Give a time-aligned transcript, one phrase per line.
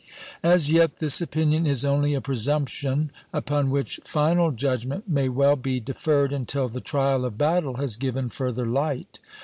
[0.41, 5.79] As yet this opinion is only a presumption, upon which final judgment may well be
[5.79, 9.19] deferred until the trial of battle has given further light.